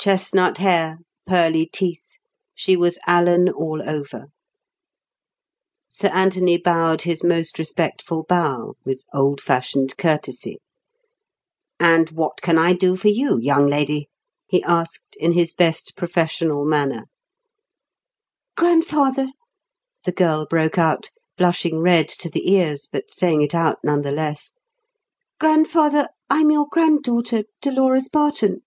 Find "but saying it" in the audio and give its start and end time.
22.90-23.54